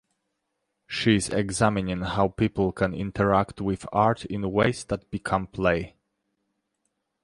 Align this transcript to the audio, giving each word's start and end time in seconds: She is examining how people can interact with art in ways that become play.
She 0.87 1.13
is 1.13 1.29
examining 1.29 2.01
how 2.01 2.29
people 2.29 2.71
can 2.71 2.95
interact 2.95 3.61
with 3.61 3.85
art 3.93 4.25
in 4.25 4.51
ways 4.51 4.83
that 4.85 5.11
become 5.11 5.45
play. 5.45 5.95